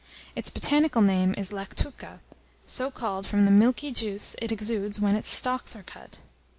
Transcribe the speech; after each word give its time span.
Its 0.35 0.49
botanical 0.49 1.03
name 1.03 1.35
is 1.37 1.51
Lactuca, 1.53 2.21
so 2.65 2.89
called 2.89 3.27
from 3.27 3.45
the 3.45 3.51
milky 3.51 3.91
juice 3.91 4.35
it 4.41 4.51
exudes 4.51 4.99
when 4.99 5.15
its 5.15 5.29
stalks 5.29 5.75
are 5.75 5.83
cut. 5.83 6.21